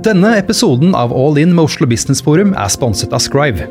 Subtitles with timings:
[0.00, 3.66] Denne episoden av All In med Oslo Business Forum er sponset av Scrive.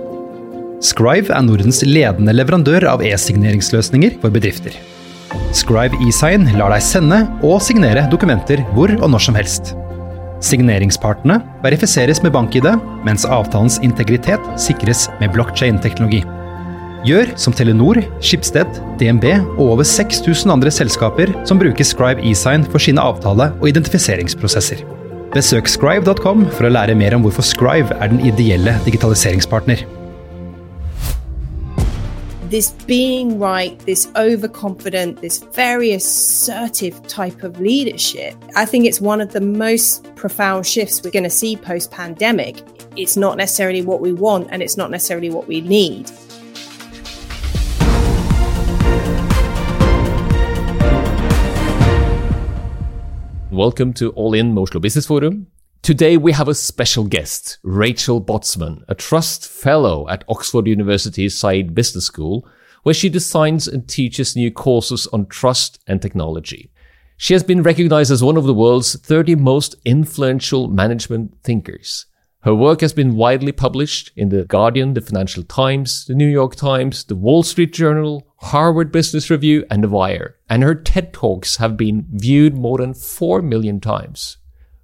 [0.85, 4.75] Scrive er Nordens ledende leverandør av e-signeringsløsninger for bedrifter.
[5.57, 9.71] Scrive eSign lar deg sende og signere dokumenter hvor og når som helst.
[10.45, 12.69] Signeringspartene verifiseres med bank-ID,
[13.09, 16.21] mens avtalens integritet sikres med blockchain-teknologi.
[17.09, 22.85] Gjør som Telenor, Skipsted, DNB og over 6000 andre selskaper som bruker Scribe eSign for
[22.85, 24.98] sine avtale- og identifiseringsprosesser.
[25.29, 29.85] Besøk scribe.com for å lære mer om hvorfor Scribe er den ideelle digitaliseringspartner.
[32.49, 38.35] this being right, this overconfident, this very assertive type of leadership.
[38.55, 42.63] I think it's one of the most profound shifts we're going to see post pandemic.
[42.95, 46.11] It's not necessarily what we want and it's not necessarily what we need.
[53.59, 55.47] Welcome to All In Oslo Business Forum.
[55.81, 61.75] Today we have a special guest, Rachel Botsman, a trust fellow at Oxford University's Said
[61.75, 62.47] Business School,
[62.83, 66.71] where she designs and teaches new courses on trust and technology.
[67.17, 72.05] She has been recognized as one of the world's 30 most influential management thinkers.
[72.43, 76.55] Her work has been widely published in The Guardian, The Financial Times, The New York
[76.55, 81.57] Times, The Wall Street Journal, Harvard Business Review, and The Wire, and her TED Talks
[81.57, 84.37] have been viewed more than 4 million times.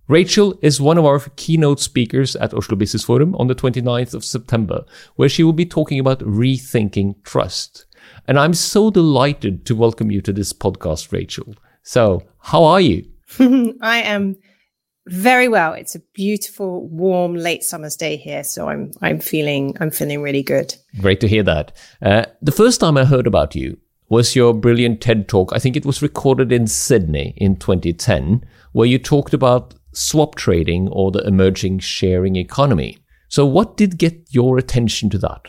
[0.10, 4.26] Rachel is one of our keynote speakers at Oslo Business Forum on the 29th of
[4.26, 4.84] September,
[5.16, 7.86] where she will be talking about rethinking trust.
[8.28, 11.56] And I'm so delighted to welcome you to this podcast, Rachel.
[11.84, 13.08] So, how are you?
[13.40, 14.36] I am
[15.08, 15.74] very well.
[15.74, 20.44] It's a beautiful, warm, late summer's day here, so I'm I'm feeling I'm feeling really
[20.44, 20.76] good.
[21.00, 21.72] Great to hear that.
[22.02, 23.78] Uh, the first time I heard about you
[24.10, 25.52] was your brilliant TED talk.
[25.54, 30.88] I think it was recorded in Sydney in 2010, where you talked about swap trading
[30.90, 32.98] or the emerging sharing economy.
[33.30, 35.42] So, what did get your attention to that?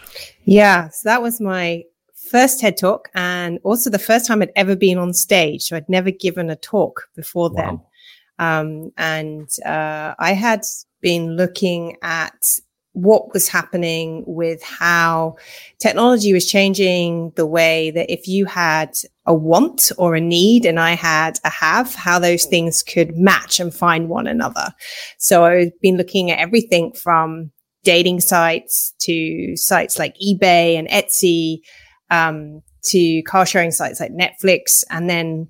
[0.44, 1.82] Yeah, so that was my
[2.30, 5.62] first TED talk and also the first time I'd ever been on stage.
[5.62, 7.62] So, I'd never given a talk before wow.
[7.62, 7.80] then.
[8.38, 10.62] Um, and uh, I had
[11.00, 12.36] been looking at
[12.96, 15.36] what was happening with how
[15.78, 20.80] technology was changing the way that if you had a want or a need and
[20.80, 24.72] I had a have, how those things could match and find one another.
[25.18, 27.50] So I've been looking at everything from
[27.84, 31.58] dating sites to sites like eBay and Etsy,
[32.10, 34.84] um, to car sharing sites like Netflix.
[34.88, 35.48] And then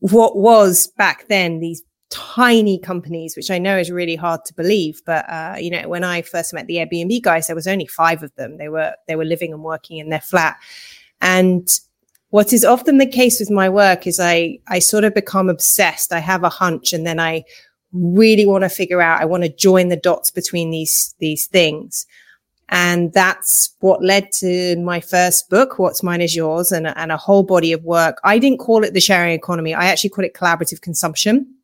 [0.00, 5.02] what was back then these tiny companies, which I know is really hard to believe.
[5.04, 8.22] But uh, you know, when I first met the Airbnb guys, there was only five
[8.22, 8.56] of them.
[8.56, 10.56] They were they were living and working in their flat.
[11.20, 11.68] And
[12.30, 16.12] what is often the case with my work is I I sort of become obsessed.
[16.12, 17.44] I have a hunch, and then I
[17.92, 19.20] really want to figure out.
[19.20, 22.06] I want to join the dots between these these things.
[22.70, 27.16] And that's what led to my first book, What's Mine is Yours, and, and a
[27.16, 28.20] whole body of work.
[28.24, 29.72] I didn't call it the sharing economy.
[29.72, 31.54] I actually call it collaborative consumption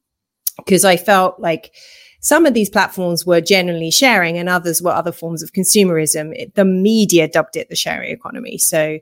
[0.56, 1.74] because I felt like
[2.20, 6.34] some of these platforms were generally sharing and others were other forms of consumerism.
[6.34, 8.56] It, the media dubbed it the sharing economy.
[8.56, 8.98] So,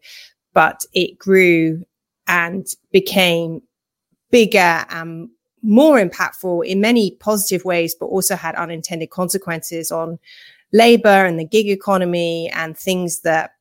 [0.54, 1.84] but it grew
[2.26, 3.62] and became
[4.30, 5.28] bigger and
[5.62, 10.18] more impactful in many positive ways, but also had unintended consequences on
[10.72, 13.52] labor and the gig economy and things that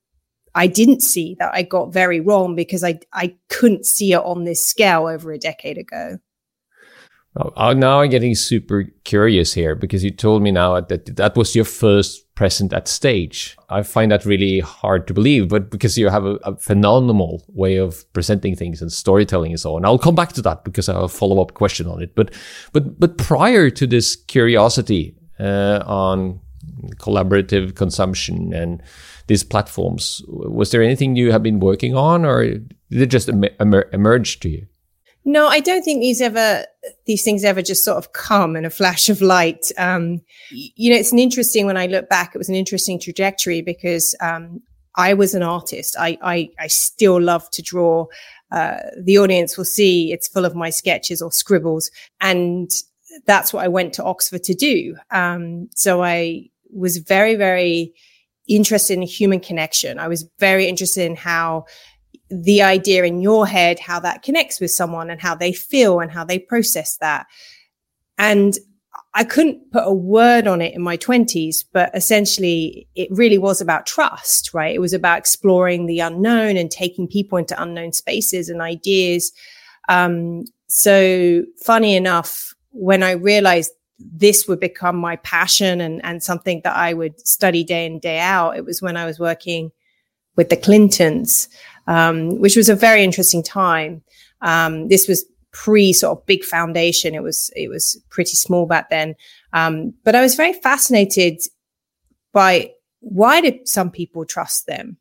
[0.56, 4.44] I didn't see that I got very wrong because I, I couldn't see it on
[4.44, 6.18] this scale over a decade ago.
[7.38, 11.56] Oh, now I'm getting super curious here because you told me now that that was
[11.56, 13.56] your first present at stage.
[13.70, 17.78] I find that really hard to believe, but because you have a, a phenomenal way
[17.78, 19.86] of presenting things and storytelling and so on.
[19.86, 22.16] I'll come back to that because I have a follow up question on it.
[22.16, 22.34] But,
[22.74, 26.42] but, but prior to this curiosity uh, on
[26.98, 28.84] collaborative consumption and
[29.28, 33.46] these platforms, was there anything you have been working on, or did it just em-
[33.62, 34.68] emer- emerge to you?
[35.24, 36.66] No, I don't think these ever
[37.06, 39.72] these things ever just sort of come in a flash of light.
[39.78, 42.32] Um, you know, it's an interesting when I look back.
[42.34, 44.62] It was an interesting trajectory because um,
[44.96, 45.96] I was an artist.
[46.00, 48.08] I, I I still love to draw.
[48.52, 52.72] Uh, the audience will see it's full of my sketches or scribbles, and
[53.26, 54.96] that's what I went to Oxford to do.
[55.12, 57.94] Um, so I was very very
[58.48, 60.00] interested in human connection.
[60.00, 61.66] I was very interested in how
[62.32, 66.12] the idea in your head, how that connects with someone and how they feel and
[66.12, 67.28] how they process that.
[68.18, 68.58] And
[69.14, 73.62] I couldn't put a word on it in my twenties, but essentially it really was
[73.62, 74.74] about trust, right?
[74.74, 79.34] It was about exploring the unknown and taking people into unknown spaces and ideas.
[79.90, 86.62] Um, so funny enough, when I realized this would become my passion and, and something
[86.64, 88.58] that I would study day in, day out.
[88.58, 89.72] It was when I was working
[90.38, 91.50] with the Clintons,
[91.92, 94.02] um, which was a very interesting time.
[94.42, 97.14] Um, this was pre sort of big foundation.
[97.14, 99.16] It was, it was pretty small back then.
[99.52, 101.42] Um, but I was very fascinated
[102.32, 102.72] by
[103.02, 104.96] why did some people trust them?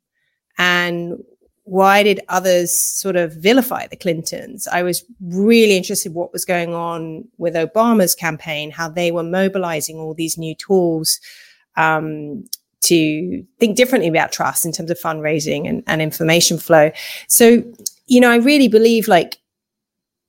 [0.58, 1.22] And
[1.62, 4.66] why did others sort of vilify the Clintons?
[4.66, 9.22] I was really interested in what was going on with Obama's campaign, how they were
[9.22, 11.20] mobilizing all these new tools
[11.76, 12.44] um,
[12.82, 16.90] to think differently about trust in terms of fundraising and, and information flow.
[17.28, 17.62] So,
[18.06, 19.38] you know, I really believe like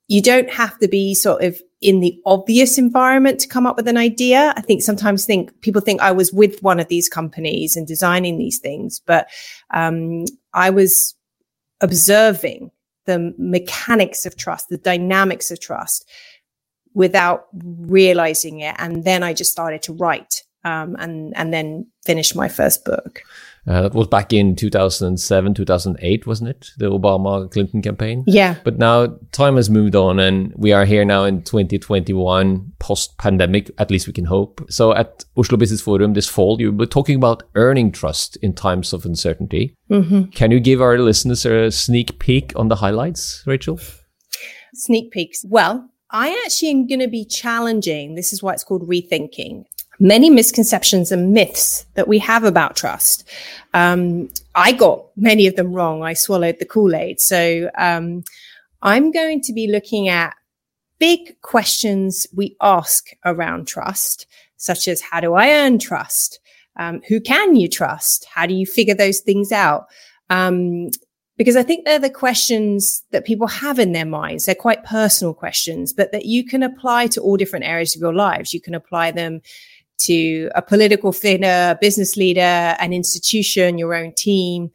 [0.08, 3.88] you don't have to be sort of in the obvious environment to come up with
[3.88, 4.52] an idea.
[4.56, 8.38] I think sometimes think people think I was with one of these companies and designing
[8.38, 9.28] these things, but
[9.70, 11.14] um, I was
[11.80, 12.70] observing
[13.06, 16.08] the mechanics of trust, the dynamics of trust
[16.94, 18.76] without realizing it.
[18.78, 23.22] And then I just started to write um, and, and then finished my first book.
[23.64, 26.70] Uh, that was back in 2007, 2008, wasn't it?
[26.78, 28.24] The Obama Clinton campaign.
[28.26, 28.56] Yeah.
[28.64, 33.70] But now time has moved on and we are here now in 2021, post pandemic,
[33.78, 34.66] at least we can hope.
[34.68, 38.92] So at Oslo Business Forum this fall, you were talking about earning trust in times
[38.92, 39.76] of uncertainty.
[39.88, 40.30] Mm-hmm.
[40.30, 43.78] Can you give our listeners a sneak peek on the highlights, Rachel?
[44.74, 45.44] Sneak peeks.
[45.48, 48.16] Well, I actually am going to be challenging.
[48.16, 49.66] This is why it's called rethinking
[50.02, 53.22] many misconceptions and myths that we have about trust.
[53.72, 56.02] Um, I got many of them wrong.
[56.02, 57.20] I swallowed the Kool Aid.
[57.20, 58.24] So um,
[58.82, 60.34] I'm going to be looking at
[60.98, 64.26] big questions we ask around trust,
[64.56, 66.40] such as how do I earn trust?
[66.76, 68.24] Um, who can you trust?
[68.24, 69.86] How do you figure those things out?
[70.30, 70.90] Um,
[71.38, 74.46] because I think they're the questions that people have in their minds.
[74.46, 78.14] They're quite personal questions, but that you can apply to all different areas of your
[78.14, 78.52] lives.
[78.52, 79.42] You can apply them
[80.06, 82.40] to a political figure, business leader,
[82.78, 84.70] an institution, your own team.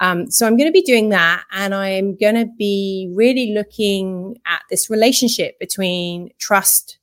[0.00, 1.44] Um, so I'm going to be doing that.
[1.52, 6.98] And I'm going to be really looking at this relationship between trust,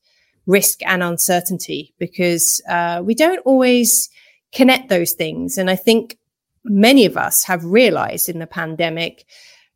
[0.45, 4.09] risk and uncertainty because, uh, we don't always
[4.53, 5.57] connect those things.
[5.57, 6.17] And I think
[6.63, 9.25] many of us have realized in the pandemic,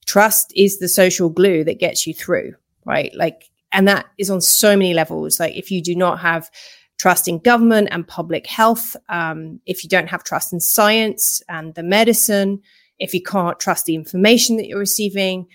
[0.05, 2.53] trust is the social glue that gets you through,
[2.85, 3.13] right?
[3.15, 5.39] Like, and that is on so many levels.
[5.39, 6.49] Like if you do not have
[6.97, 11.75] trust in government and public health, um, if you don't have trust in science and
[11.75, 12.61] the medicine,
[12.99, 15.47] if you can't trust the information that you're receiving,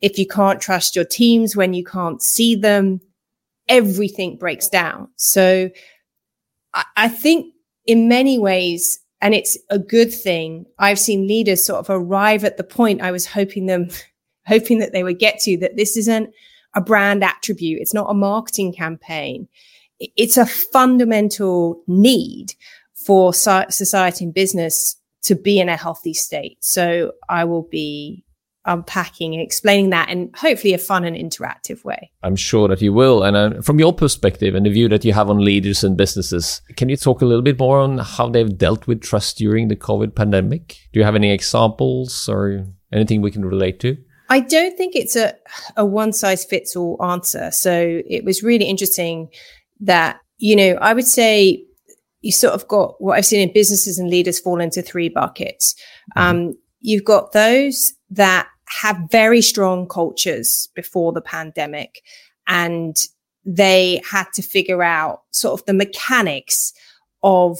[0.00, 3.00] if you can't trust your teams when you can't see them,
[3.68, 5.08] everything breaks down.
[5.16, 5.70] So
[6.74, 7.54] I, I think
[7.86, 12.56] in many ways, and it's a good thing, I've seen leaders sort of arrive at
[12.56, 13.88] the point I was hoping them,
[14.46, 16.30] hoping that they would get to that this isn't
[16.74, 17.80] a brand attribute.
[17.80, 19.46] It's not a marketing campaign
[20.00, 22.54] it's a fundamental need
[22.94, 26.58] for society and business to be in a healthy state.
[26.60, 28.24] So I will be
[28.66, 32.10] unpacking and explaining that in hopefully a fun and interactive way.
[32.22, 33.22] I'm sure that you will.
[33.22, 36.60] And uh, from your perspective and the view that you have on leaders and businesses,
[36.76, 39.76] can you talk a little bit more on how they've dealt with trust during the
[39.76, 40.76] COVID pandemic?
[40.92, 43.96] Do you have any examples or anything we can relate to?
[44.28, 45.34] I don't think it's a,
[45.76, 47.50] a one size fits all answer.
[47.50, 49.30] So it was really interesting
[49.80, 51.64] that, you know, I would say
[52.20, 55.74] you sort of got what I've seen in businesses and leaders fall into three buckets.
[56.16, 56.22] Mm-hmm.
[56.22, 62.02] Um, you've got those that have very strong cultures before the pandemic
[62.46, 62.96] and
[63.44, 66.72] they had to figure out sort of the mechanics
[67.22, 67.58] of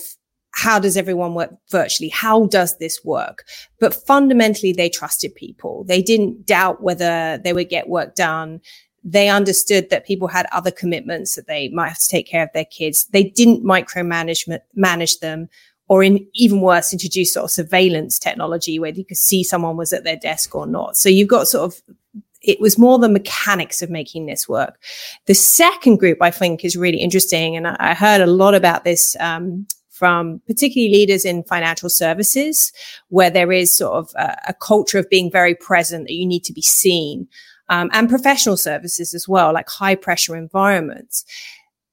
[0.53, 2.09] how does everyone work virtually?
[2.09, 3.45] How does this work?
[3.79, 5.85] But fundamentally, they trusted people.
[5.85, 8.61] They didn't doubt whether they would get work done
[9.03, 12.53] they understood that people had other commitments that they might have to take care of
[12.53, 13.07] their kids.
[13.07, 15.49] They didn't micromanage manage them
[15.89, 19.93] or in even worse, introduce sort of surveillance technology where you could see someone was
[19.93, 20.97] at their desk or not.
[20.97, 21.83] So you've got sort of
[22.43, 24.81] it was more the mechanics of making this work.
[25.27, 29.17] The second group I think is really interesting, and I heard a lot about this
[29.19, 32.73] um, from particularly leaders in financial services,
[33.09, 36.45] where there is sort of a, a culture of being very present that you need
[36.45, 37.27] to be seen
[37.71, 41.25] um, and professional services as well, like high pressure environments,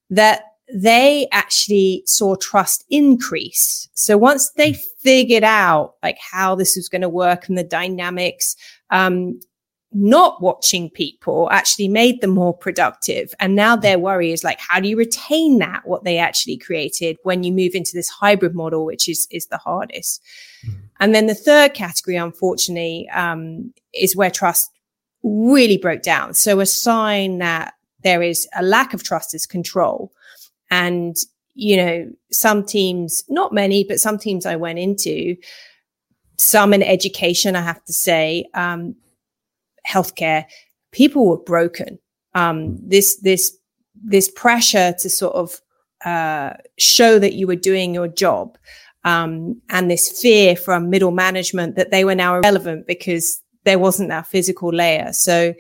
[0.10, 0.42] that
[0.74, 3.88] they actually saw trust increase.
[3.94, 8.58] So once they figured out like how this was going to work and the dynamics,
[8.90, 9.40] um,
[9.94, 13.34] not watching people actually made them more productive.
[13.40, 17.18] And now their worry is like, how do you retain that, what they actually created
[17.24, 20.22] when you move into this hybrid model, which is, is the hardest.
[20.66, 20.80] Mm-hmm.
[21.00, 24.72] And then the third category, unfortunately, um, is where trust
[25.28, 26.34] really broke down.
[26.34, 30.12] So a sign that there is a lack of trust is control.
[30.70, 31.16] And,
[31.54, 35.36] you know, some teams, not many, but some teams I went into,
[36.38, 38.96] some in education, I have to say, um,
[39.88, 40.46] healthcare,
[40.92, 42.00] people were broken.
[42.36, 43.58] Um, this, this,
[43.96, 45.62] this pressure to sort of,
[46.06, 48.58] uh, show that you were doing your job,
[49.04, 54.10] um, and this fear from middle management that they were now irrelevant because there wasn't
[54.10, 55.12] that physical layer.
[55.12, 55.54] So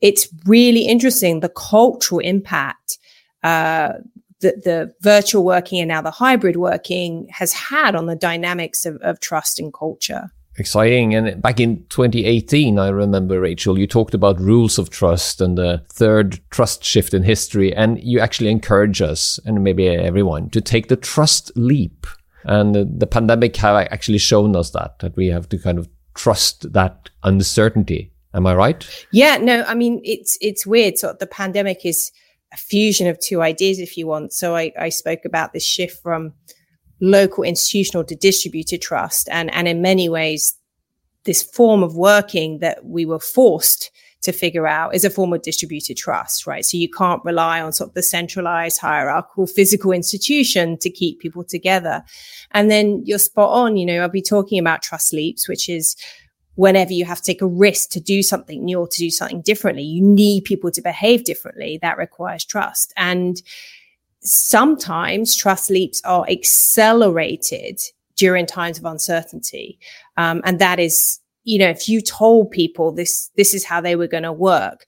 [0.00, 2.98] it's really interesting the cultural impact
[3.42, 3.92] uh,
[4.40, 8.96] that the virtual working and now the hybrid working has had on the dynamics of,
[8.96, 11.14] of trust and culture exciting.
[11.14, 15.84] And back in 2018, I remember, Rachel, you talked about rules of trust and the
[15.92, 17.74] third trust shift in history.
[17.74, 22.06] And you actually encourage us and maybe everyone to take the trust leap.
[22.44, 25.88] And the, the pandemic have actually shown us that, that we have to kind of
[26.16, 28.12] trust that uncertainty.
[28.34, 29.06] Am I right?
[29.12, 30.98] Yeah, no, I mean it's it's weird.
[30.98, 32.10] So the pandemic is
[32.52, 34.32] a fusion of two ideas, if you want.
[34.32, 36.32] So I, I spoke about this shift from
[37.00, 40.54] local institutional to distributed trust, and and in many ways,
[41.24, 43.90] this form of working that we were forced
[44.26, 46.64] to figure out is a form of distributed trust, right?
[46.64, 51.42] So you can't rely on sort of the centralized hierarchical physical institution to keep people
[51.42, 52.04] together.
[52.50, 55.96] And then you're spot on, you know, I'll be talking about trust leaps, which is
[56.56, 59.42] whenever you have to take a risk to do something new or to do something
[59.42, 61.78] differently, you need people to behave differently.
[61.80, 62.92] That requires trust.
[62.96, 63.40] And
[64.20, 67.80] sometimes trust leaps are accelerated
[68.16, 69.78] during times of uncertainty.
[70.16, 73.94] Um, and that is, you know, if you told people this, this is how they
[73.94, 74.84] were going to work,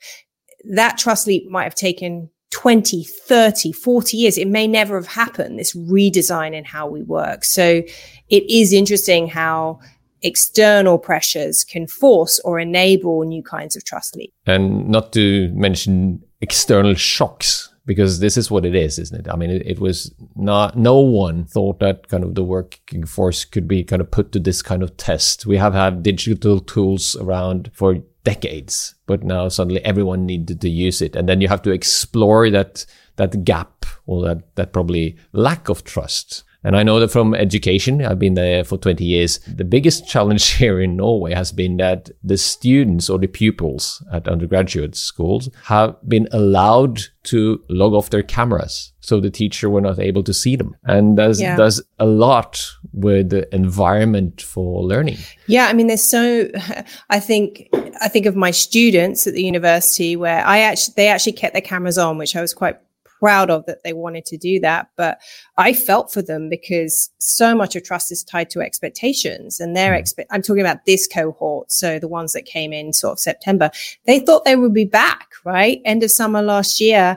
[0.73, 4.37] that trust leap might have taken 20, 30, 40 years.
[4.37, 7.45] It may never have happened, this redesign in how we work.
[7.45, 7.83] So
[8.29, 9.79] it is interesting how
[10.23, 14.35] external pressures can force or enable new kinds of trust leap.
[14.45, 19.33] And not to mention external shocks, because this is what it is, isn't it?
[19.33, 23.47] I mean, it, it, was not, no one thought that kind of the working force
[23.47, 25.47] could be kind of put to this kind of test.
[25.47, 31.00] We have had digital tools around for decades, but now suddenly everyone needed to use
[31.00, 31.16] it.
[31.16, 32.85] And then you have to explore that,
[33.16, 38.05] that gap or that, that probably lack of trust and I know that from education,
[38.05, 39.38] I've been there for 20 years.
[39.47, 44.27] The biggest challenge here in Norway has been that the students or the pupils at
[44.27, 48.93] undergraduate schools have been allowed to log off their cameras.
[49.00, 50.77] So the teacher were not able to see them.
[50.85, 51.57] And does, yeah.
[51.57, 55.19] does a lot with the environment for learning.
[55.47, 55.67] Yeah.
[55.67, 56.50] I mean, there's so,
[57.11, 57.69] I think,
[58.00, 61.62] I think of my students at the university where I actually, they actually kept their
[61.62, 62.79] cameras on, which I was quite
[63.18, 64.90] proud of that they wanted to do that.
[64.96, 65.20] But
[65.56, 69.92] I felt for them because so much of trust is tied to expectations and their
[69.92, 70.00] hmm.
[70.00, 70.30] expect.
[70.32, 71.70] I'm talking about this cohort.
[71.70, 73.70] So the ones that came in sort of September,
[74.06, 75.80] they thought they would be back, right?
[75.84, 77.16] End of summer last year.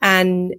[0.00, 0.54] And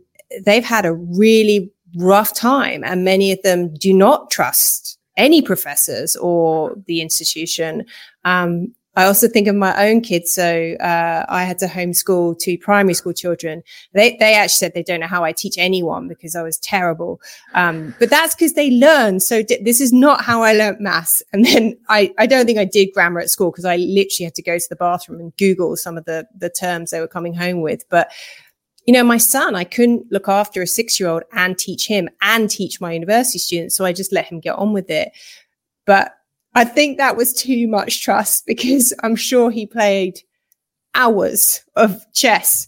[0.45, 2.83] they've had a really rough time.
[2.83, 7.85] And many of them do not trust any professors or the institution.
[8.25, 10.31] Um, I also think of my own kids.
[10.31, 13.63] So uh, I had to homeschool two primary school children.
[13.93, 17.19] They they actually said they don't know how I teach anyone because I was terrible.
[17.53, 19.19] Um, but that's because they learn.
[19.19, 21.21] So d- this is not how I learned maths.
[21.33, 24.35] And then I I don't think I did grammar at school because I literally had
[24.35, 27.33] to go to the bathroom and Google some of the the terms they were coming
[27.33, 27.83] home with.
[27.89, 28.11] But
[28.85, 32.09] you know, my son, I couldn't look after a six year old and teach him
[32.21, 33.75] and teach my university students.
[33.75, 35.11] So I just let him get on with it.
[35.85, 36.13] But
[36.55, 40.19] I think that was too much trust because I'm sure he played
[40.95, 42.67] hours of chess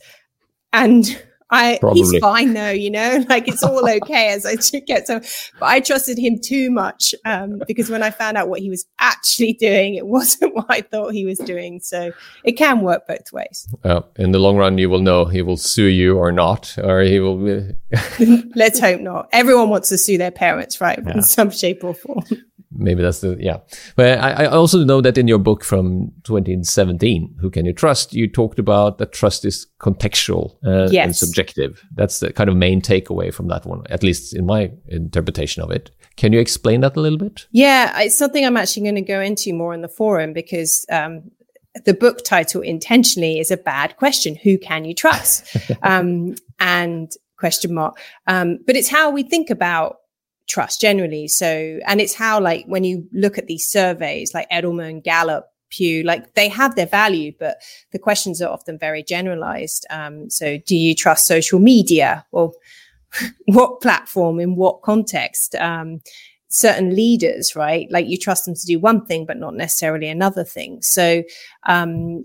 [0.74, 1.06] and
[1.52, 2.02] I Probably.
[2.02, 5.22] he's fine though, you know, like it's all okay as I get some,
[5.60, 8.86] but I trusted him too much um, because when I found out what he was
[9.00, 11.80] actually doing, it wasn't what I thought he was doing.
[11.80, 12.12] So
[12.44, 13.68] it can work both ways.
[13.84, 17.02] Well, in the long run, you will know he will sue you or not, or
[17.02, 17.38] he will.
[17.38, 17.76] Be...
[18.56, 19.30] Let's hope not.
[19.32, 21.14] Everyone wants to sue their parents, right, yeah.
[21.14, 22.26] in some shape or form
[22.76, 23.58] maybe that's the yeah.
[23.96, 28.14] But I, I, also know that in your book from 2017 who can you trust?
[28.14, 31.06] You talked about that trust is contextual uh, yes.
[31.06, 31.84] and subjective.
[31.96, 35.72] That's the kind of main takeaway from that one at least in my interpretation of
[35.72, 35.92] it.
[36.18, 37.48] Can you explain that a little bit?
[37.52, 41.32] Yeah it's something i'm actually going to go into more in the forum because um,
[41.84, 45.56] the book title intentionally is a bad question who can you trust?
[45.84, 48.00] Um, and question mark.
[48.28, 49.98] Um, but it's how we think about
[50.48, 51.28] trust generally.
[51.28, 56.04] So, and it's how like when you look at these surveys like Edelman, Gallup, Pew,
[56.04, 57.58] like they have their value, but
[57.92, 59.86] the questions are often very generalized.
[59.90, 62.26] Um, so do you trust social media?
[62.32, 62.54] Well,
[63.46, 65.56] what platform in what context?
[65.56, 66.02] Um,
[66.48, 67.88] certain leaders, right?
[67.92, 70.82] Like you trust them to do one thing, but not necessarily another thing.
[70.82, 71.24] So,
[71.68, 72.24] um,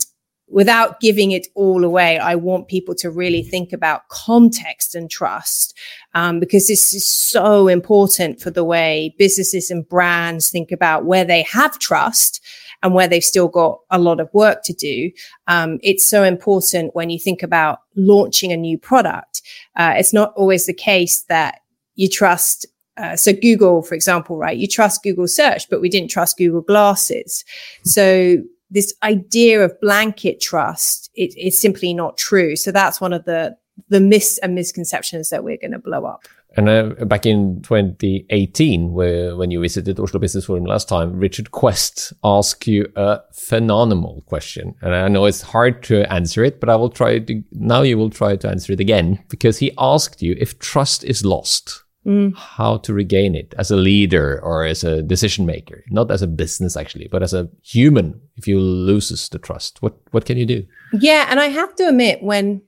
[0.50, 5.78] without giving it all away, I want people to really think about context and trust,
[6.14, 11.24] um, because this is so important for the way businesses and brands think about where
[11.24, 12.44] they have trust
[12.82, 15.10] and where they've still got a lot of work to do.
[15.46, 19.42] Um, it's so important when you think about launching a new product.
[19.76, 21.60] Uh, it's not always the case that
[21.94, 22.66] you trust
[22.96, 24.58] uh, so Google, for example, right?
[24.58, 27.46] You trust Google search, but we didn't trust Google glasses.
[27.82, 28.36] So
[28.70, 32.56] this idea of blanket trust it, it's simply not true.
[32.56, 33.56] So that's one of the
[33.88, 36.26] the myths and misconceptions that we're going to blow up.
[36.56, 41.52] And uh, back in 2018, where, when you visited Oslo Business Forum last time, Richard
[41.52, 44.74] Quest asked you a phenomenal question.
[44.82, 47.96] And I know it's hard to answer it, but I will try to, now you
[47.96, 52.36] will try to answer it again because he asked you if trust is lost, mm.
[52.36, 56.26] how to regain it as a leader or as a decision maker, not as a
[56.26, 58.20] business actually, but as a human.
[58.36, 60.66] If you loses the trust, what what can you do?
[60.92, 62.62] Yeah, and I have to admit, when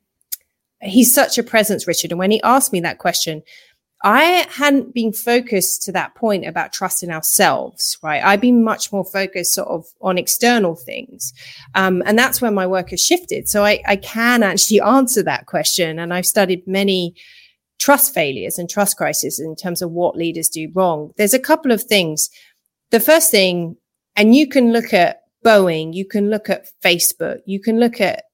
[0.81, 3.43] he's such a presence, Richard, and when he asked me that question,
[4.05, 8.23] I hadn't been focused to that point about trusting ourselves, right?
[8.23, 11.33] I've been much more focused sort of on external things.
[11.77, 13.49] Um, and that's where my work has shifted.
[13.49, 16.01] So I, I can actually answer that question.
[16.01, 17.15] And I've studied many
[17.79, 21.13] trust failures and trust crises in terms of what leaders do wrong.
[21.17, 22.29] There's a couple of things.
[22.91, 23.77] The first thing,
[24.17, 28.25] and you can look at Boeing, you can look at Facebook, you can look at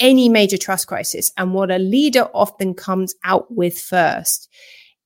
[0.00, 1.30] any major trust crisis.
[1.36, 4.48] And what a leader often comes out with first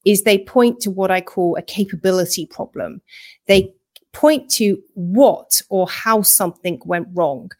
[0.04, 3.00] is they point to what I call a capability problem.
[3.46, 3.74] They
[4.12, 7.50] point to what or how something went wrong.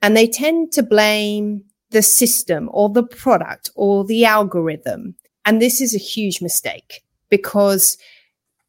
[0.00, 5.14] And they tend to blame the system or the product or the algorithm.
[5.44, 7.98] And this is a huge mistake because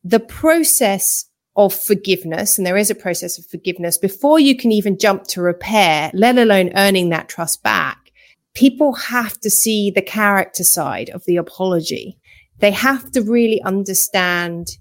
[0.04, 4.98] the process of forgiveness, and there is a process of forgiveness before you can even
[4.98, 8.12] jump to repair, let alone earning that trust back.
[8.54, 12.18] People have to see the character side of the apology.
[12.60, 14.78] They have to really understand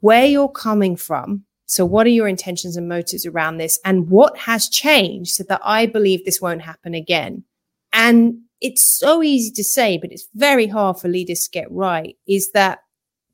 [0.00, 1.44] where you're coming from.
[1.66, 3.78] So what are your intentions and motives around this?
[3.84, 7.44] And what has changed so that I believe this won't happen again?
[7.92, 12.16] And it's so easy to say, but it's very hard for leaders to get right
[12.26, 12.80] is that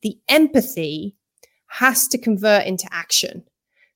[0.03, 1.17] the empathy
[1.67, 3.45] has to convert into action.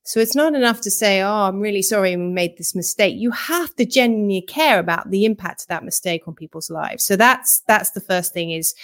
[0.05, 3.17] So it's not enough to say, Oh, I'm really sorry we made this mistake.
[3.17, 7.03] You have to genuinely care about the impact of that mistake on people's lives.
[7.03, 8.75] So that's, that's the first thing is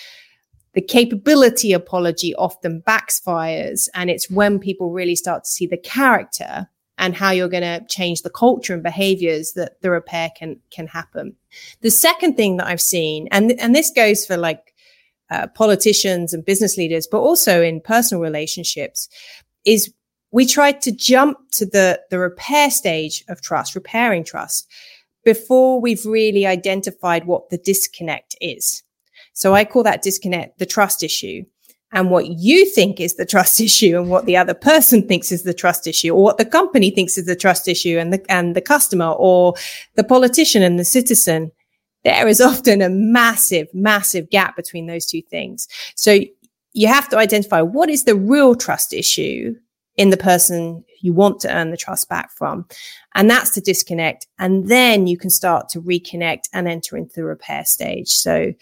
[0.75, 3.89] the capability apology often backfires.
[3.95, 6.69] And it's when people really start to see the character
[7.03, 10.87] and how you're going to change the culture and behaviors that the repair can can
[10.87, 11.35] happen.
[11.81, 14.73] The second thing that I've seen, and and this goes for like
[15.29, 19.09] uh, politicians and business leaders, but also in personal relationships,
[19.65, 19.93] is
[20.31, 24.69] we try to jump to the the repair stage of trust, repairing trust,
[25.25, 28.85] before we've really identified what the disconnect is.
[29.33, 31.45] So I call that disconnect the trust issue
[31.93, 35.43] and what you think is the trust issue and what the other person thinks is
[35.43, 38.57] the trust issue or what the company thinks is the trust issue and the, and
[38.57, 39.55] the customer or
[39.95, 41.53] the politician and the citizen.
[42.05, 45.69] There is often a massive, massive gap between those two things.
[45.95, 46.21] So
[46.73, 49.55] you have to identify what is the real trust issue
[49.97, 52.67] in the person you want to earn the trust back from.
[53.15, 54.27] And that's the disconnect.
[54.39, 58.09] And then you can start to reconnect and enter into the repair stage.
[58.09, 58.55] So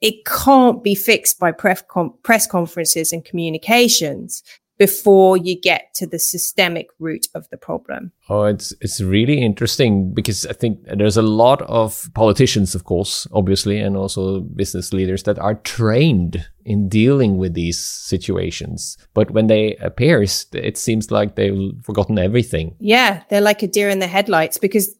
[0.00, 4.42] it can't be fixed by press, com- press conferences and communications
[4.80, 8.10] before you get to the systemic root of the problem.
[8.30, 13.26] Oh, it's it's really interesting because I think there's a lot of politicians, of course,
[13.30, 18.96] obviously, and also business leaders that are trained in dealing with these situations.
[19.12, 22.74] But when they appear, it seems like they've forgotten everything.
[22.80, 24.94] Yeah, they're like a deer in the headlights because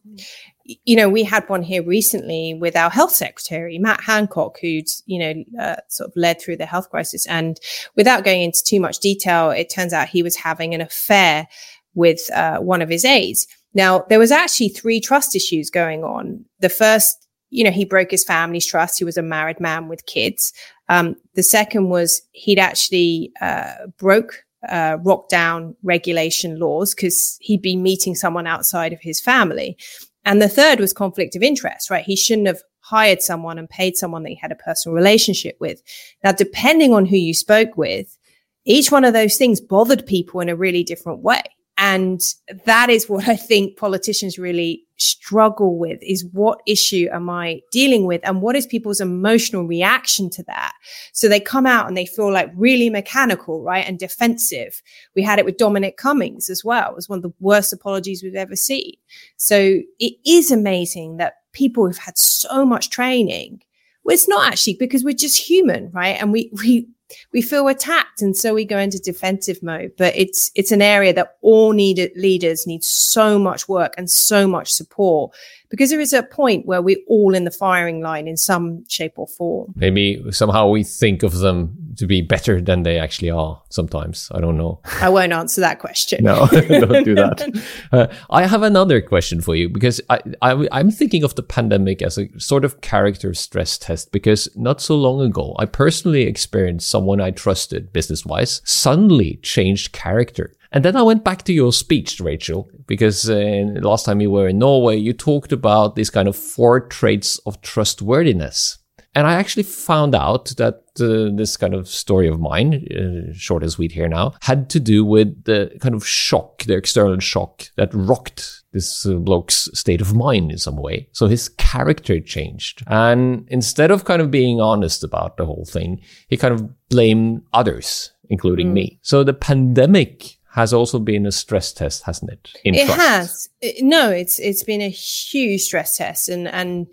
[0.65, 5.19] you know, we had one here recently with our health secretary, Matt Hancock, who'd, you
[5.19, 7.25] know, uh, sort of led through the health crisis.
[7.27, 7.59] And
[7.95, 11.47] without going into too much detail, it turns out he was having an affair
[11.93, 13.47] with uh, one of his aides.
[13.73, 16.45] Now, there was actually three trust issues going on.
[16.59, 18.97] The first, you know, he broke his family's trust.
[18.97, 20.53] He was a married man with kids.
[20.89, 24.97] Um, the second was he'd actually uh, broke uh,
[25.29, 29.77] down regulation laws because he'd been meeting someone outside of his family.
[30.25, 32.05] And the third was conflict of interest, right?
[32.05, 35.81] He shouldn't have hired someone and paid someone that he had a personal relationship with.
[36.23, 38.17] Now, depending on who you spoke with,
[38.65, 41.41] each one of those things bothered people in a really different way.
[41.83, 42.21] And
[42.65, 48.05] that is what I think politicians really struggle with is what issue am I dealing
[48.05, 50.73] with and what is people's emotional reaction to that?
[51.11, 53.83] So they come out and they feel like really mechanical, right?
[53.83, 54.83] And defensive.
[55.15, 56.91] We had it with Dominic Cummings as well.
[56.91, 58.93] It was one of the worst apologies we've ever seen.
[59.37, 63.63] So it is amazing that people who've had so much training
[64.03, 66.17] well, it's not actually because we're just human, right?
[66.19, 66.87] And we, we,
[67.33, 69.93] we feel attacked and so we go into defensive mode.
[69.97, 74.47] But it's it's an area that all needed leaders need so much work and so
[74.47, 75.33] much support
[75.71, 79.13] because there is a point where we're all in the firing line in some shape
[79.15, 79.73] or form.
[79.75, 84.29] Maybe somehow we think of them to be better than they actually are sometimes.
[84.33, 84.81] I don't know.
[85.01, 86.23] I won't answer that question.
[86.23, 87.41] no, don't do that.
[87.91, 92.01] Uh, I have another question for you because I, I, I'm thinking of the pandemic
[92.01, 96.89] as a sort of character stress test because not so long ago, I personally experienced
[96.89, 100.53] someone I trusted business wise suddenly changed character.
[100.71, 104.47] And then I went back to your speech, Rachel, because uh, last time you were
[104.47, 108.77] in Norway, you talked about these kind of four traits of trustworthiness.
[109.13, 113.61] And I actually found out that uh, this kind of story of mine, uh, short
[113.61, 117.63] and sweet here now, had to do with the kind of shock, the external shock
[117.75, 121.09] that rocked this uh, bloke's state of mind in some way.
[121.11, 122.83] So his character changed.
[122.87, 127.43] And instead of kind of being honest about the whole thing, he kind of blamed
[127.51, 128.73] others, including mm.
[128.73, 128.99] me.
[129.01, 132.51] So the pandemic has also been a stress test, hasn't it?
[132.65, 132.99] it trust.
[132.99, 133.49] has.
[133.81, 136.87] No, it's it's been a huge stress test, and and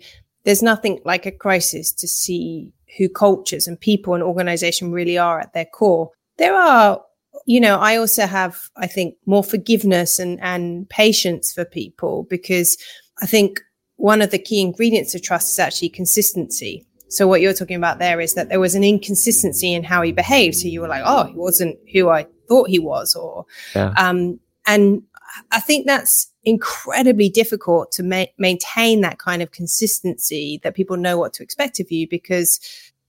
[0.45, 5.39] there's nothing like a crisis to see who cultures and people and organization really are
[5.39, 6.09] at their core.
[6.37, 7.01] There are,
[7.45, 12.77] you know, I also have, I think, more forgiveness and and patience for people because
[13.21, 13.59] I think
[13.97, 16.85] one of the key ingredients of trust is actually consistency.
[17.09, 20.11] So what you're talking about there is that there was an inconsistency in how he
[20.11, 20.55] behaved.
[20.55, 23.45] So you were like, oh, he wasn't who I thought he was or
[23.75, 23.93] yeah.
[23.97, 25.03] um, and
[25.51, 31.17] I think that's incredibly difficult to ma- maintain that kind of consistency that people know
[31.17, 32.59] what to expect of you because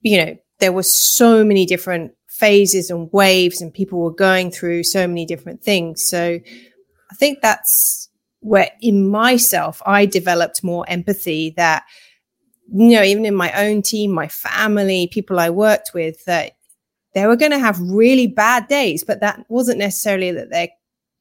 [0.01, 4.83] you know there were so many different phases and waves and people were going through
[4.83, 6.39] so many different things so
[7.11, 8.09] I think that's
[8.39, 11.83] where in myself I developed more empathy that
[12.71, 16.53] you know even in my own team my family people I worked with that
[17.13, 20.69] they were going to have really bad days, but that wasn't necessarily that their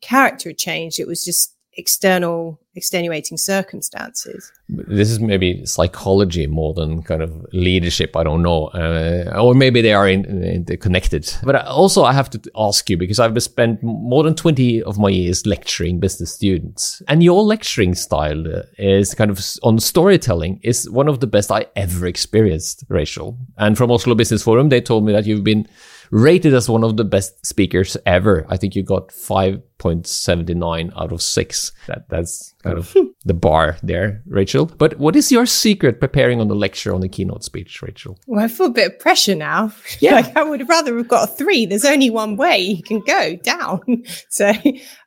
[0.01, 1.01] character changed.
[1.01, 4.53] It was just external extenuating circumstances.
[4.69, 8.17] This is maybe psychology more than kind of leadership.
[8.17, 11.33] I don't know, uh, or maybe they are in, in, connected.
[11.43, 15.09] But also, I have to ask you because I've spent more than twenty of my
[15.09, 20.89] years lecturing business students, and your lecturing style uh, is kind of on storytelling is
[20.91, 23.37] one of the best I ever experienced, Rachel.
[23.59, 25.69] And from Oslo Business Forum, they told me that you've been
[26.11, 28.45] rated as one of the best speakers ever.
[28.49, 31.73] I think you got 5.79 out of 6.
[31.87, 32.95] That that's kind of
[33.25, 34.67] the bar there, Rachel.
[34.67, 38.19] But what is your secret preparing on the lecture on the keynote speech, Rachel?
[38.27, 39.73] Well, I feel a bit of pressure now.
[40.01, 40.15] Yeah.
[40.15, 41.67] like I would rather have got a 3.
[41.67, 43.81] There's only one way you can go down.
[44.31, 44.53] so,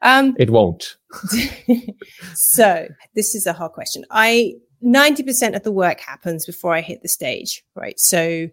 [0.02, 0.98] um It won't.
[2.34, 4.06] so, this is a hard question.
[4.12, 7.98] I 90% of the work happens before I hit the stage, right?
[8.00, 8.48] So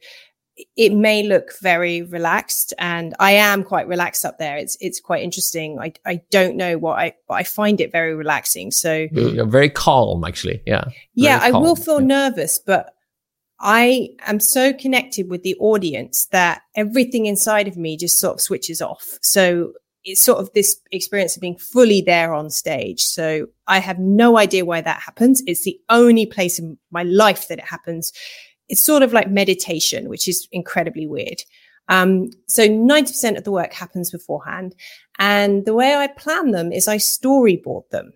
[0.76, 4.56] it may look very relaxed and I am quite relaxed up there.
[4.56, 5.78] It's, it's quite interesting.
[5.80, 8.70] I, I don't know what I, but I find it very relaxing.
[8.70, 10.62] So you're very calm, actually.
[10.66, 10.84] Yeah.
[11.14, 11.38] Yeah.
[11.42, 12.06] I will feel yeah.
[12.06, 12.94] nervous, but
[13.58, 18.40] I am so connected with the audience that everything inside of me just sort of
[18.40, 19.18] switches off.
[19.22, 23.02] So it's sort of this experience of being fully there on stage.
[23.02, 25.42] So I have no idea why that happens.
[25.46, 28.12] It's the only place in my life that it happens
[28.70, 31.42] it's sort of like meditation, which is incredibly weird.
[31.88, 34.76] Um, so 90% of the work happens beforehand.
[35.18, 38.12] And the way I plan them is I storyboard them.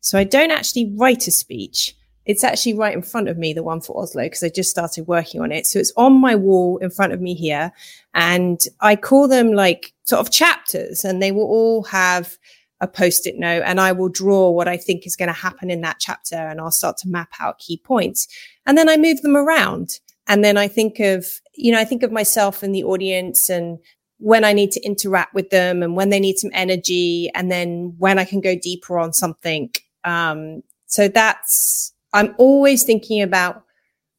[0.00, 1.94] So I don't actually write a speech.
[2.24, 5.06] It's actually right in front of me, the one for Oslo, because I just started
[5.06, 5.66] working on it.
[5.66, 7.72] So it's on my wall in front of me here.
[8.14, 12.38] And I call them like sort of chapters and they will all have
[12.80, 15.82] a post-it note and I will draw what I think is going to happen in
[15.82, 18.26] that chapter and I'll start to map out key points.
[18.66, 20.00] And then I move them around.
[20.26, 23.78] And then I think of, you know, I think of myself and the audience and
[24.18, 27.94] when I need to interact with them and when they need some energy and then
[27.98, 29.70] when I can go deeper on something.
[30.04, 33.64] Um, so that's, I'm always thinking about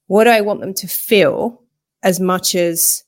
[0.08, 1.64] what do I want them to feel
[2.04, 3.04] as much as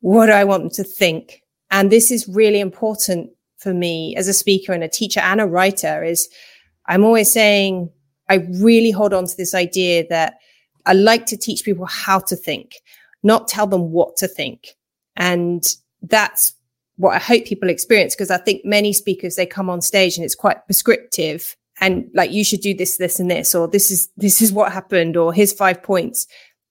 [0.00, 1.42] what do I want them to think?
[1.70, 3.30] And this is really important
[3.62, 6.28] for me as a speaker and a teacher and a writer is
[6.86, 7.90] I'm always saying
[8.28, 10.34] I really hold on to this idea that
[10.86, 12.74] I like to teach people how to think,
[13.22, 14.68] not tell them what to think.
[15.16, 15.62] And
[16.02, 16.54] that's
[16.96, 20.24] what I hope people experience because I think many speakers they come on stage and
[20.24, 24.08] it's quite prescriptive and like you should do this this and this or this is
[24.16, 26.26] this is what happened or here's five points.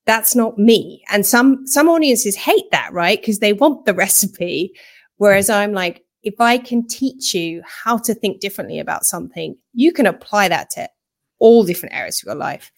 [0.06, 1.04] That's not me.
[1.12, 3.20] And some some audiences hate that right?
[3.20, 4.74] Because they want the recipe.
[5.18, 9.92] Whereas i'm like if i can teach you how to think differently about something you
[9.92, 10.88] can apply that to
[11.40, 12.72] all different areas of your life.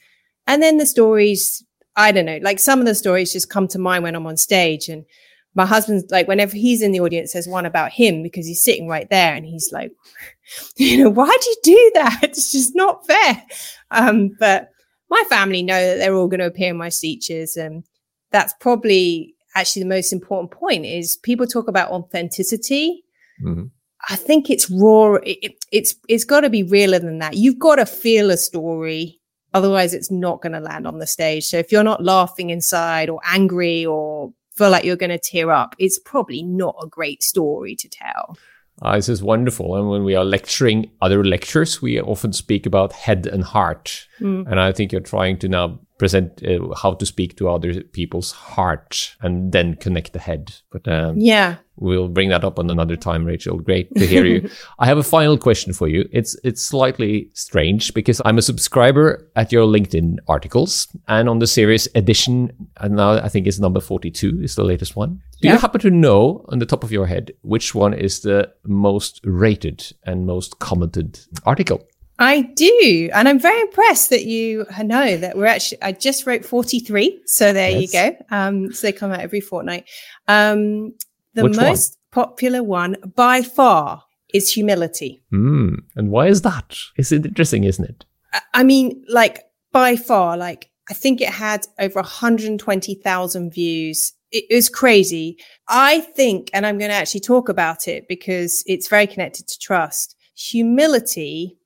[0.47, 1.63] And then the stories
[1.95, 4.35] i don't know like some of the stories just come to mind when i'm on
[4.35, 5.05] stage and
[5.53, 8.87] my husband's like whenever he's in the audience there's one about him because he's sitting
[8.87, 9.91] right there and he's like
[10.75, 12.19] you know why'd you do that?
[12.23, 13.43] It's just not fair.
[13.91, 14.69] Um, but
[15.09, 17.83] my family know that they're all going to appear in my speeches and
[18.31, 23.02] that's probably actually the most important point is people talk about authenticity
[23.43, 23.65] mm-hmm.
[24.09, 27.75] i think it's raw it, it's it's got to be realer than that you've got
[27.75, 29.19] to feel a story
[29.53, 33.09] otherwise it's not going to land on the stage so if you're not laughing inside
[33.09, 37.23] or angry or feel like you're going to tear up, it's probably not a great
[37.23, 38.37] story to tell.
[38.81, 39.75] Uh, this is wonderful.
[39.75, 44.07] And when we are lecturing other lectures, we often speak about head and heart.
[44.19, 44.49] Mm.
[44.49, 48.33] And I think you're trying to now present uh, how to speak to other people's
[48.33, 50.53] heart and then connect the head.
[50.69, 53.57] But um, yeah, we'll bring that up on another time, Rachel.
[53.57, 54.49] Great to hear you.
[54.79, 56.03] I have a final question for you.
[56.11, 61.47] It's it's slightly strange because I'm a subscriber at your LinkedIn articles and on the
[61.47, 65.21] series edition, and now I think it's number 42 is the latest one.
[65.39, 65.53] Do yeah.
[65.53, 69.21] you happen to know on the top of your head which one is the most
[69.23, 71.87] rated and most commented article?
[72.19, 73.09] I do.
[73.13, 77.21] And I'm very impressed that you know that we're actually, I just wrote 43.
[77.25, 77.81] So there yes.
[77.81, 78.25] you go.
[78.29, 79.89] Um, so they come out every fortnight.
[80.27, 80.93] Um,
[81.33, 82.25] the Which most one?
[82.25, 85.23] popular one by far is humility.
[85.31, 85.83] Mm.
[85.95, 86.77] And why is that?
[86.97, 88.05] It's interesting, isn't it?
[88.53, 94.13] I mean, like by far, like I think it had over 120,000 views.
[94.31, 95.37] It was crazy.
[95.67, 99.59] I think, and I'm going to actually talk about it because it's very connected to
[99.59, 100.15] trust.
[100.35, 101.57] Humility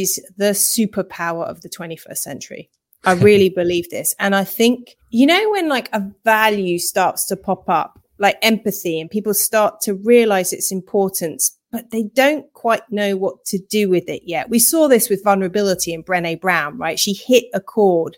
[0.00, 2.70] is the superpower of the 21st century.
[3.04, 4.14] I really believe this.
[4.18, 9.00] And I think, you know, when like a value starts to pop up, like empathy,
[9.00, 13.90] and people start to realize its importance, but they don't quite know what to do
[13.90, 14.48] with it yet.
[14.48, 16.98] We saw this with vulnerability in Brene Brown, right?
[16.98, 18.16] She hit a chord.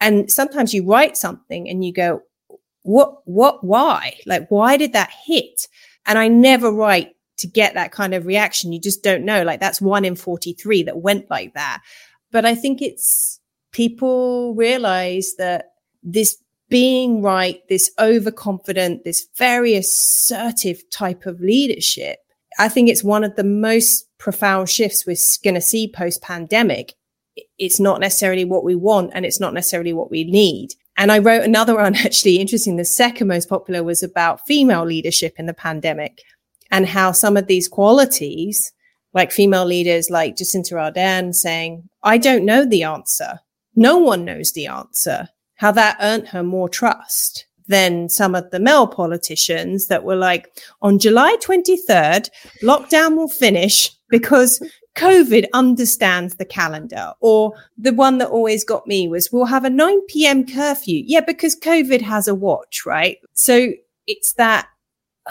[0.00, 2.22] And sometimes you write something and you go,
[2.82, 4.18] what, what, why?
[4.24, 5.66] Like, why did that hit?
[6.06, 8.72] And I never write to get that kind of reaction.
[8.72, 9.42] You just don't know.
[9.42, 11.82] Like that's one in 43 that went like that.
[12.30, 13.40] But I think it's
[13.72, 15.72] people realize that
[16.02, 16.36] this
[16.68, 22.18] being right, this overconfident, this very assertive type of leadership,
[22.58, 26.94] I think it's one of the most profound shifts we're going to see post pandemic.
[27.58, 30.74] It's not necessarily what we want and it's not necessarily what we need.
[30.96, 32.76] And I wrote another one actually interesting.
[32.76, 36.22] The second most popular was about female leadership in the pandemic
[36.70, 38.72] and how some of these qualities,
[39.12, 43.40] like female leaders like Jacinda Ardern saying, I don't know the answer.
[43.74, 45.28] No one knows the answer.
[45.54, 50.48] How that earned her more trust than some of the male politicians that were like,
[50.82, 52.28] on July 23rd,
[52.62, 54.60] lockdown will finish because
[54.96, 57.12] COVID understands the calendar.
[57.20, 60.46] Or the one that always got me was, we'll have a 9 p.m.
[60.46, 61.02] curfew.
[61.06, 63.18] Yeah, because COVID has a watch, right?
[63.34, 63.70] So
[64.06, 64.66] it's that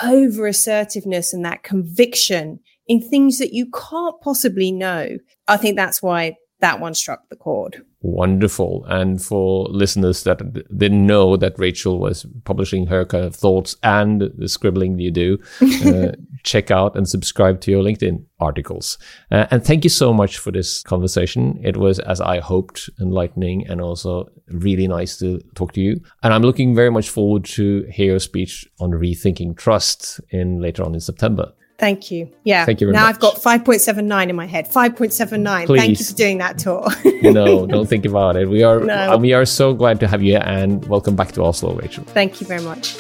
[0.04, 5.18] over assertiveness and that conviction in things that you can't possibly know.
[5.48, 7.84] I think that's why that one struck the chord.
[8.02, 8.86] Wonderful.
[8.88, 10.40] And for listeners that
[10.78, 15.38] didn't know that Rachel was publishing her kind of thoughts and the scribbling you do,
[15.86, 18.98] uh, check out and subscribe to your LinkedIn articles.
[19.32, 21.60] Uh, and thank you so much for this conversation.
[21.62, 26.02] It was, as I hoped, enlightening and also really nice to talk to you.
[26.24, 30.84] And I'm looking very much forward to hear your speech on rethinking trust in later
[30.84, 31.52] on in September.
[31.80, 32.30] Thank you.
[32.44, 32.66] Yeah.
[32.66, 33.16] Thank you very now much.
[33.16, 34.70] I've got 5.79 in my head.
[34.70, 35.66] 5.79.
[35.66, 35.80] Please.
[35.80, 36.88] Thank you for doing that tour.
[37.24, 38.50] no, don't think about it.
[38.50, 39.14] We are no.
[39.14, 42.04] Uh, we are so glad to have you and welcome back to Oslo, Rachel.
[42.04, 42.98] Thank you very much.